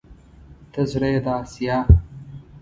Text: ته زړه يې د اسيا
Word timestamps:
ته 0.71 0.81
زړه 0.91 1.07
يې 1.13 1.19
د 1.25 1.27
اسيا 1.41 1.77